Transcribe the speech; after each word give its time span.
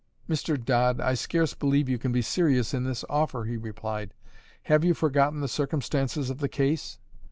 "Mr. 0.27 0.57
Dodd, 0.59 0.99
I 0.99 1.13
scarce 1.13 1.53
believe 1.53 1.87
you 1.87 1.99
can 1.99 2.11
be 2.11 2.23
serious 2.23 2.73
in 2.73 2.85
this 2.85 3.05
offer," 3.07 3.43
he 3.45 3.55
replied. 3.55 4.15
"Have 4.63 4.83
you 4.83 4.95
forgotten 4.95 5.41
the 5.41 5.47
circumstances 5.47 6.31
of 6.31 6.39
the 6.39 6.49
case? 6.49 6.97